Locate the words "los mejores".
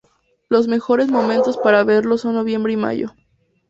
0.49-1.09